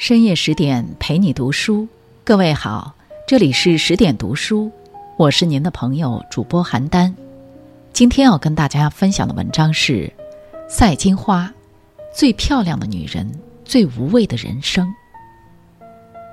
[0.00, 1.86] 深夜十点陪你读书，
[2.24, 2.94] 各位好，
[3.26, 4.72] 这里是十点读书，
[5.18, 7.12] 我是您的朋友主播邯郸。
[7.92, 10.10] 今天要跟大家分享的文章是
[10.70, 11.44] 《赛金花》，
[12.16, 13.30] 最漂亮的女人，
[13.62, 14.90] 最无畏的人生。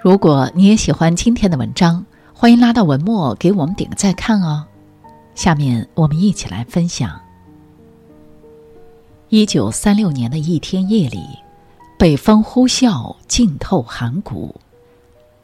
[0.00, 4.64] 如果你也喜欢今天的文章，欢迎拉到文末给我们点个再看哦。
[5.34, 7.20] 下面我们一起来分享。
[9.28, 11.20] 一九三六年的一天夜里。
[11.98, 14.60] 北风呼啸，浸透寒骨，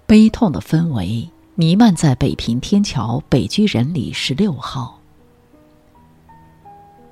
[0.07, 5.01] 悲痛的氛围弥漫在北平天桥北居人里十六号。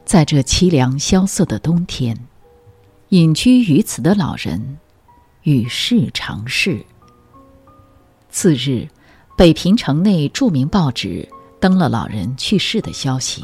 [0.04, 2.18] 在这凄凉萧瑟的冬天，
[3.08, 4.78] 隐居于此的老人
[5.44, 6.84] 与世长逝。
[8.28, 8.86] 次日，
[9.38, 11.26] 北平城内著名报纸
[11.58, 13.42] 登了老人去世的消息，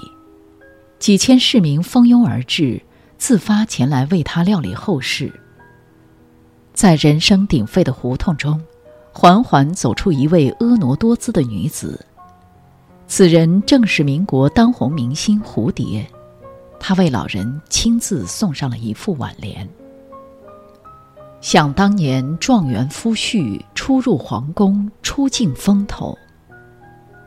[0.99, 2.83] 几千市民蜂拥而至，
[3.17, 5.33] 自发前来为他料理后事。
[6.77, 8.63] 在人声鼎沸的胡同中，
[9.11, 12.05] 缓缓走出一位婀娜多姿的女子。
[13.07, 16.07] 此人正是民国当红明星蝴蝶，
[16.79, 19.67] 她为老人亲自送上了一副挽联
[21.41, 26.15] ：“想当年状元夫婿初入皇宫，出尽风头；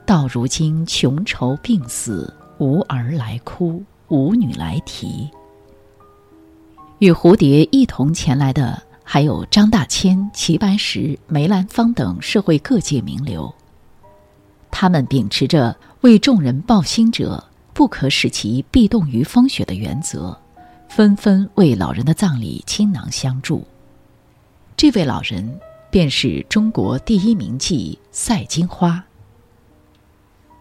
[0.06, 5.28] 到如今穷愁病死，无儿来哭，无女来啼。”
[7.00, 8.84] 与蝴蝶一同前来的。
[9.12, 13.52] 还有张大千、齐白石、梅兰芳等社会各界名流。
[14.70, 17.44] 他们秉持着为众人抱薪者
[17.74, 20.38] 不可使其避冻于风雪的原则，
[20.90, 23.66] 纷纷为老人的葬礼倾囊相助。
[24.78, 29.04] 这位老人便是中国第一名妓赛金花。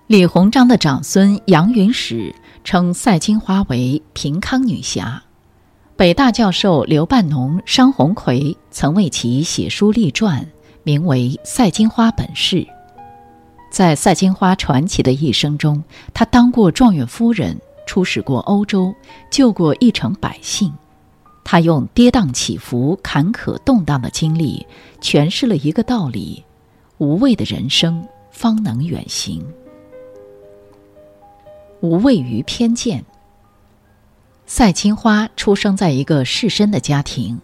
[0.07, 5.23] 李鸿章的长孙杨云史称赛金花为平康女侠。
[5.99, 10.49] 北大教授刘半农、商鸿逵曾为其写书立传，
[10.85, 12.59] 名为《赛金花本事》。
[13.69, 15.83] 在赛金花传奇的一生中，
[16.15, 18.95] 她当过状元夫人，出使过欧洲，
[19.29, 20.73] 救过一城百姓。
[21.43, 24.65] 他用跌宕起伏、坎坷动荡的经历，
[25.01, 26.45] 诠释了一个道理：
[26.99, 29.45] 无畏的人生方能远行。
[31.81, 33.05] 无畏于偏见。
[34.51, 37.39] 赛金花出生在一个士绅的家庭，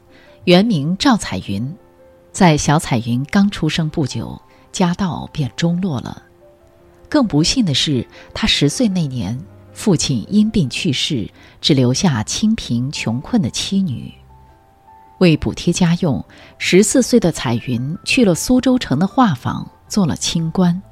[0.45, 1.77] 原名赵彩云。
[2.33, 4.41] 在小彩云刚出生不久，
[4.73, 6.23] 家道便中落了。
[7.11, 9.39] 更不幸的是，她十岁那年，
[9.75, 14.11] 父亲因病去世，只留下清贫穷困的妻女。
[15.19, 16.25] 为补贴家用，
[16.57, 20.83] 十四岁的彩云去了苏州城的画坊，做了清官。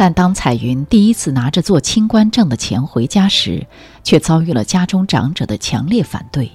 [0.00, 3.66] 但当彩云第一次拿着做清官挣的钱回家时，
[4.02, 6.50] 却遭遇了家中长者的强烈反对。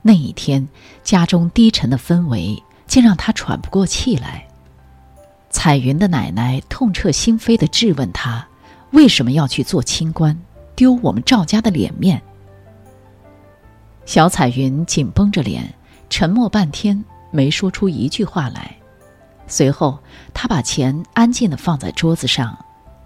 [0.00, 0.68] 那一天，
[1.02, 4.46] 家中低沉的氛围竟让他喘不过气来。
[5.50, 8.46] 彩云的奶奶痛彻心扉地质问他
[8.94, 10.40] ：“为什么要去做清官，
[10.76, 12.22] 丢我们赵家的脸面？”
[14.06, 15.74] 小彩云紧绷着脸，
[16.08, 18.76] 沉默半天，没说出一句话来。
[19.52, 19.98] 随后，
[20.32, 22.56] 他把钱安静地放在桌子上，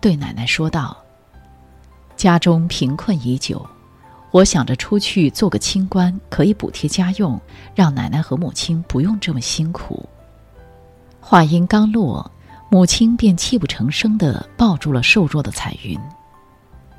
[0.00, 0.96] 对奶奶说道
[2.16, 3.66] ：“家中贫困已久，
[4.30, 7.36] 我想着出去做个清官，可以补贴家用，
[7.74, 10.08] 让奶奶和母亲不用这么辛苦。”
[11.20, 12.30] 话音刚落，
[12.70, 15.98] 母亲便泣不成声地抱住了瘦弱的彩云，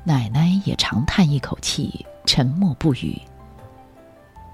[0.04, 3.18] 奶奶也长叹一口气，沉默不语。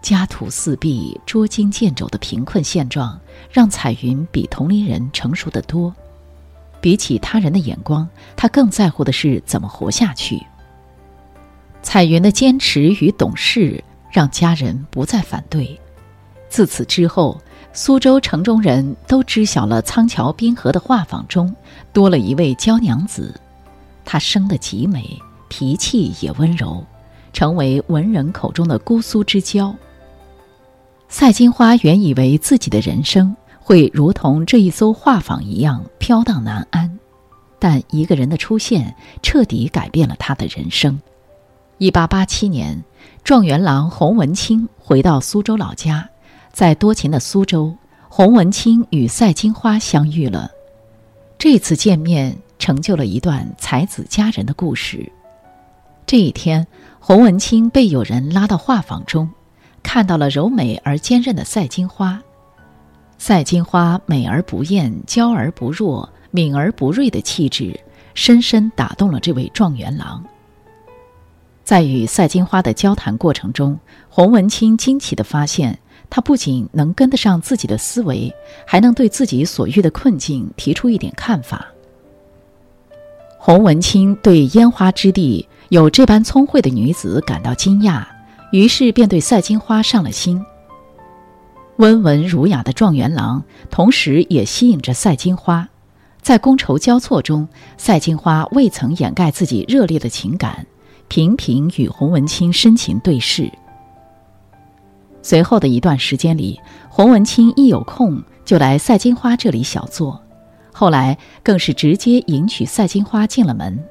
[0.04, 3.18] 家徒四壁、捉襟见肘的贫困现状，
[3.50, 5.94] 让彩云比同龄人成熟得多。
[6.78, 8.06] 比起他人的眼光，
[8.36, 10.44] 他更在乎的是怎么活下去。
[11.82, 15.80] 彩云的坚持与懂事，让家人不再反对。
[16.50, 17.40] 自此之后，
[17.72, 21.56] 苏州城中人都知晓了仓桥滨河的画舫中
[21.94, 23.40] 多了一位娇娘子。
[24.04, 26.84] 她生得极美，脾气也温柔，
[27.32, 29.74] 成为文人口中的姑苏之娇。
[31.16, 36.98] 赛金花原以为自己的人生会如同这一艘画舫一样飘荡难安，
[37.60, 41.00] 但一个人的出现彻底改变了他的人生。
[41.78, 42.82] 一八八七年，
[43.22, 46.10] 状元郎洪文清回到苏州老家，
[46.52, 47.72] 在多情的苏州，
[48.08, 50.50] 洪文清与赛金花相遇了。
[51.38, 55.12] 这次见面成就了一段才子佳人的故事。
[56.06, 56.66] 这一天，
[56.98, 59.30] 洪文清被有人拉到画舫中。
[59.84, 62.20] 看到了柔美而坚韧的赛金花，
[63.18, 67.78] 赛金花美而不艳，娇而不弱，敏而不锐的气质，
[68.14, 70.24] 深深打动了这位状元郎。
[71.62, 73.78] 在与赛金花的交谈过程中，
[74.08, 75.78] 洪文清惊奇地发现，
[76.10, 78.34] 他不仅能跟得上自己的思维，
[78.66, 81.66] 还能对自己所遇的困境提出一点看法。
[83.38, 88.04] 洪文清对烟花之地有这般聪慧的女子感到惊讶，
[88.54, 90.40] 于是便对赛金花上了心。
[91.78, 95.68] 温文儒雅的状元郎，同时也吸引着赛金花。
[96.22, 100.64] 在觥筹交错中，赛金花未曾掩盖自己热烈的情感，
[101.08, 103.50] 频频与洪文清深情对视。
[105.20, 110.22] 随后的一段时间里，洪文清一有空就来赛金花这里小坐，
[110.72, 113.84] 后来更是直接迎娶赛金花进了门。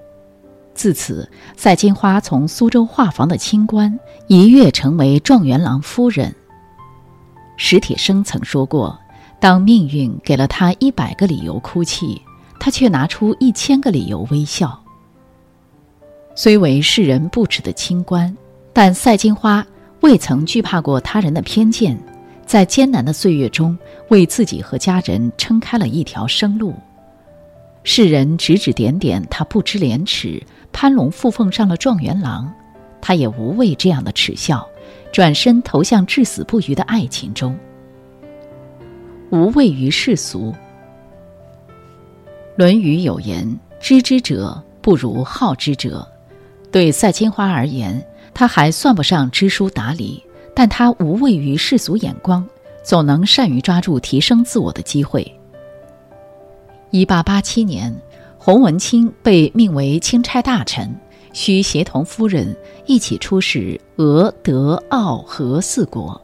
[0.74, 6.34] 自此，赛金花从苏州画舫的清官一跃成为状元郎夫人。
[7.58, 8.98] 史铁生曾说过
[9.40, 12.20] ：“当命运给了他一百个理由哭泣，
[12.60, 14.78] 他却拿出一千个理由微笑。”
[16.36, 18.36] 虽为世人不齿的清官，
[18.74, 19.66] 但赛金花
[20.02, 21.96] 未曾惧怕过他人的偏见，
[22.48, 23.78] 在艰难的岁月中
[24.10, 26.74] 为自己和家人撑开了一条生路。
[27.84, 30.42] 世人指指点点，他不知廉耻，
[30.74, 32.52] 攀龙附凤上了状元郎，
[33.00, 34.68] 他也无畏这样的耻笑。
[35.14, 37.56] 转身投向至死不渝的爱情中，
[39.30, 40.52] 无畏于世俗。
[42.56, 43.48] 《论语》有言
[43.80, 46.08] ：“知之者不如好之者。”
[46.72, 48.04] 对赛金花而言，
[48.34, 50.24] 他还算不上知书达理，
[50.56, 52.44] 但他无畏于世俗眼光，
[52.82, 55.32] 总能善于抓住提升自我的机会。
[56.90, 57.96] 一八八七年，
[58.46, 60.94] 洪文清被命为钦差大臣。
[61.32, 62.54] 需协同夫人
[62.86, 66.22] 一起出使俄、德、奥、荷四国。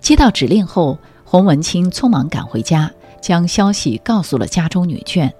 [0.00, 2.90] 接到指令后，洪文清匆忙赶回家，
[3.20, 5.30] 将消息告诉了家中女眷。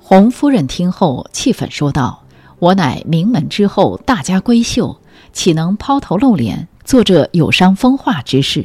[0.00, 2.24] 洪夫人听后气愤说道
[2.58, 5.00] ：“我乃名门之后，大家闺秀，
[5.32, 8.64] 岂能抛头露脸，做这有伤风化之事？”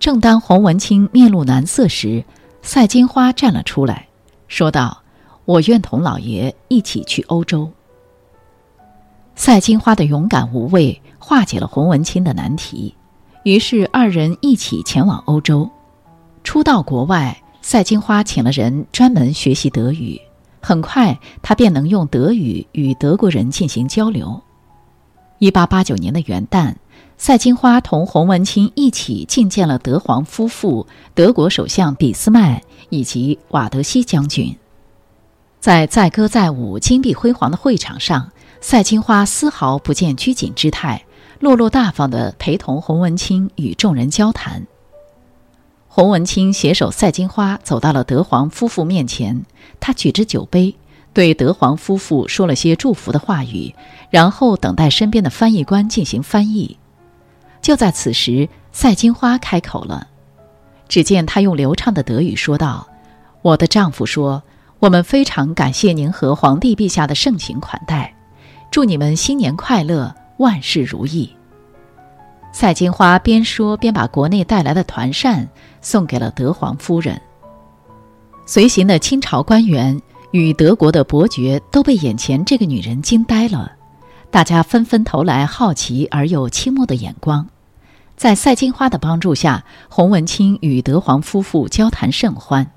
[0.00, 2.24] 正当洪文清面露难色时，
[2.60, 4.08] 赛金花站了出来，
[4.48, 5.02] 说道
[5.48, 7.70] ：“我愿同老爷一起去欧洲。”
[9.34, 12.94] 赛金花的勇敢无畏化解了洪文清的难题，
[13.44, 15.70] 于是二人一起前往欧洲。
[16.44, 20.20] 初到国外，赛金花请了人专门学习德语，
[20.60, 24.38] 很快他便能用德语与德国人进行交流。
[25.38, 26.74] 一八八九年的元旦，
[27.16, 34.54] 赛金花同洪文清一起觐见了德皇夫妇、德国首相俾斯麦以及瓦德西将军，
[35.60, 38.30] 在载歌载舞、金碧辉煌的会场上。
[38.60, 41.04] 赛金花丝毫不见拘谨之态，
[41.38, 44.66] 落落大方地陪同洪文清与众人交谈。
[45.86, 49.44] 洪文清携手赛金花走到了德皇夫妇面前，
[49.78, 50.74] 他举着酒杯，
[51.12, 53.72] 对德皇夫妇说了些祝福的话语，
[54.10, 56.78] 然后等待身边的翻译官进行翻译。
[57.62, 60.08] 就在此时，赛金花开口了，
[60.88, 62.88] 只见她用流畅的德语说道
[63.42, 64.42] ：“我的丈夫说，
[64.78, 68.14] 我们非常感谢您和皇帝陛下的盛情款待。”
[68.70, 71.34] 祝你们新年快乐，万事如意。
[72.52, 75.48] 赛金花边说边把国内带来的团扇
[75.80, 77.18] 送给了德皇夫人。
[78.44, 79.98] 随行的清朝官员
[80.32, 83.72] 与德国的伯爵都被眼前这个女人惊呆了，
[84.30, 87.48] 大家纷纷投来好奇而又倾慕的眼光。
[88.16, 92.70] 在赛金花的帮助下，洪文清与德皇夫妇交谈甚欢。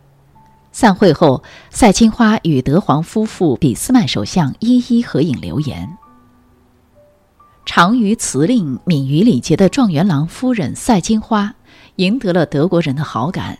[0.71, 5.97] 散会后，赛金花与德皇夫妇俾斯麦首相一一合影留言。
[7.65, 11.53] 长于辞令、敏于礼节的状元郎夫人赛金花，
[11.97, 13.59] 赢得了德国人的好感。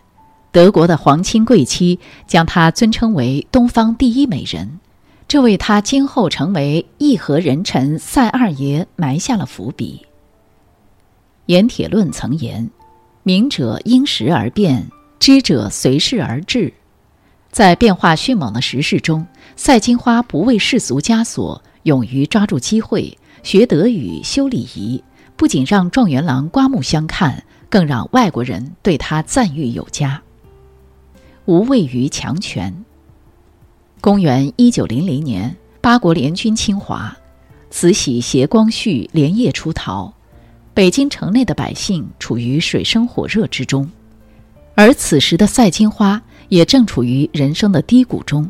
[0.50, 4.80] 德国的皇亲贵戚将她尊称为“东方第一美人”，
[5.28, 10.04] 这为她今后成为义和人臣赛二爷埋下了伏笔。
[11.46, 12.70] 盐铁论曾言
[13.22, 16.72] ：“明者因时而变，知者随事而治。”
[17.52, 25.04] 在变化迅猛的时势中，赛金花不畏世俗枷锁，勇于抓住机会，学德语、修礼仪，
[25.36, 30.22] 不仅让状元郎刮目相看，更让外国人对他赞誉有加。
[31.44, 32.74] 无畏于强权。
[34.00, 37.14] 公元一九零零年，八国联军侵华，
[37.68, 40.10] 慈禧携光绪连夜出逃，
[40.72, 43.90] 北京城内的百姓处于水深火热之中，
[44.74, 46.22] 而此时的赛金花。
[46.52, 48.46] 也正处于人生的低谷中，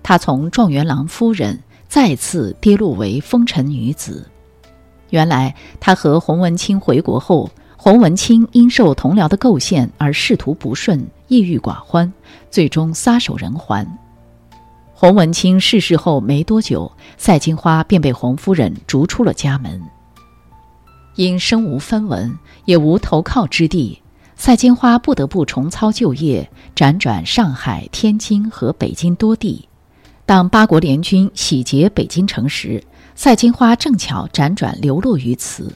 [0.00, 1.58] 她从状元郎夫人
[1.88, 4.30] 再次跌落为风尘女子。
[5.10, 12.12] 原来，她和洪文清回国后，洪文清因受同僚的构陷而仕途不顺，抑郁寡欢，
[12.48, 13.84] 最终撒手人寰。
[14.94, 19.82] 洪文清逝世后没多久，赛金花便被洪夫人逐出了家门。
[21.16, 24.00] 因身无分文，也无投靠之地，
[24.42, 29.68] 赛金花不得不重操旧业，辗转上海、天津和北京多地。
[30.26, 32.82] 当八国联军洗劫北京城时，
[33.14, 35.72] 赛金花正巧辗转流落于此。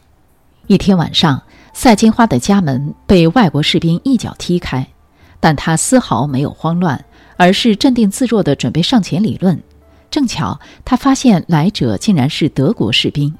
[0.66, 1.40] 一天晚上，
[1.72, 4.84] 赛金花的家门被外国士兵一脚踢开，
[5.38, 7.04] 但他丝毫没有慌乱，
[7.36, 9.62] 而是镇定自若地准备上前理论。
[10.10, 13.32] 正巧他发现来者竟然是德国士兵。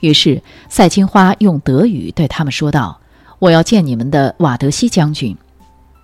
[0.00, 2.98] 于是，赛金花用德语对他们说道
[3.38, 5.36] ：“我要见你们的瓦德西将军。”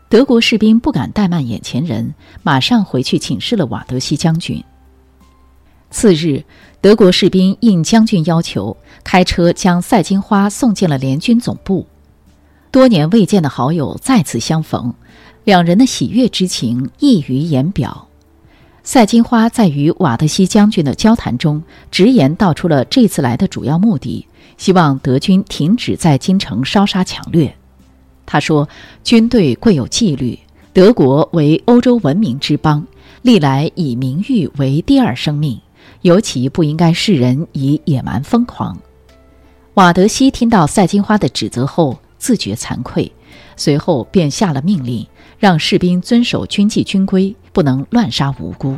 [0.09, 4.63] 德国士兵不敢怠慢眼前人，马上回去请示了瓦德西将军。
[5.91, 6.45] 次日，
[6.83, 11.87] 德国士兵应将军要求，开车将赛金花送进了联军总部。
[12.71, 14.93] 多年未见的好友再次相逢，
[15.45, 18.09] 两人的喜悦之情溢于言表。
[18.85, 24.27] 赛金花在与瓦德西将军的交谈中，直言道出了这次来的主要目的：
[24.59, 27.55] 希望德军停止在京城烧杀抢掠。
[28.27, 28.69] 他说
[29.05, 30.37] ：“军队贵有纪律，
[30.73, 32.85] 德国为欧洲文明之邦，
[33.23, 35.61] 历来以名誉为第二生命，
[36.01, 38.77] 尤其不应该世人以野蛮疯狂。”
[39.75, 43.11] 瓦德西听到赛金花的指责后，自觉惭愧，
[43.57, 45.07] 随后便下了命令，
[45.39, 47.35] 让士兵遵守军纪军规。
[47.53, 48.77] 不能乱杀无辜。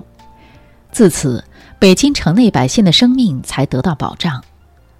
[0.92, 1.42] 自此，
[1.78, 4.42] 北京城内百姓的生命才得到保障。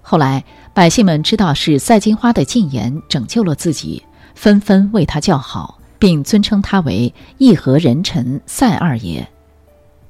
[0.01, 4.03] 后来，百姓们知道是赛金花的进言拯救了自己，
[4.35, 9.27] 纷纷为他叫好，并尊称他为义和人臣赛二爷。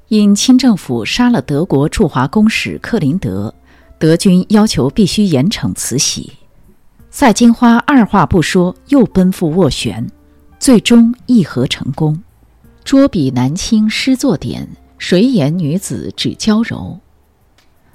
[0.08, 3.54] 因清政府杀了德国驻华公使克林德，
[3.98, 6.32] 德军要求必须严惩慈禧。
[7.10, 10.06] 赛金花二话不说，又奔赴斡旋，
[10.58, 12.22] 最终议和成功。
[12.86, 17.00] 捉笔南清诗作典，谁言女子只娇柔？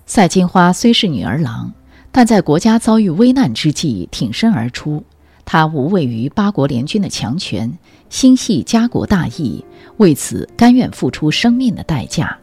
[0.06, 1.72] 赛金花虽是女儿郎，
[2.12, 5.02] 但在国家遭遇危难之际挺身而出。
[5.46, 7.72] 她无畏于八国联军的强权，
[8.10, 9.64] 心系家国大义，
[9.96, 12.38] 为此甘愿付出生命的代价。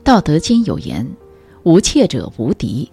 [0.02, 1.08] 《道德经》有言
[1.62, 2.90] ：“无怯者无敌。”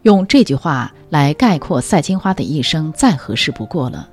[0.00, 4.08] 用这句话来概括赛金花的一生，再合适不过了。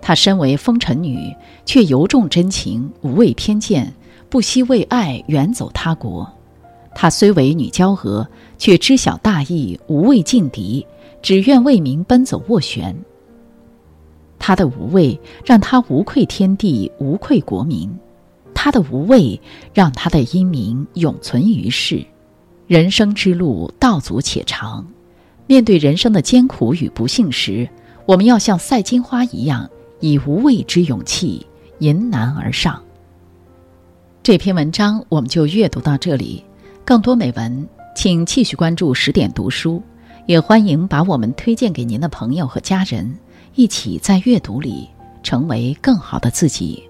[0.00, 3.92] 她身为风尘女，却由重真情，无畏偏见，
[4.28, 6.30] 不惜为爱远走他国。
[6.94, 8.26] 她虽为女娇娥，
[8.56, 10.86] 却知晓大义，无畏劲敌，
[11.22, 12.96] 只愿为民奔走斡旋。
[14.38, 17.88] 她的无畏，让她无愧天地，无愧国民；
[18.54, 19.40] 她的无畏，
[19.74, 22.04] 让她的英名永存于世。
[22.66, 24.86] 人生之路道阻且长，
[25.46, 27.68] 面对人生的艰苦与不幸时，
[28.06, 29.68] 我们要像赛金花一样。
[30.00, 31.46] 以无畏之勇气
[31.78, 32.82] 迎难而上。
[34.22, 36.44] 这篇文章我们就阅读到这里，
[36.84, 39.82] 更多美文请继续关注十点读书，
[40.26, 43.18] 也欢迎把我们推荐给您的朋友和家人，
[43.54, 44.88] 一起在阅读里
[45.22, 46.82] 成为更好的自己。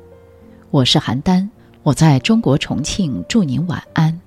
[0.71, 1.49] 我是邯郸，
[1.83, 4.21] 我在中国重庆，祝您晚安。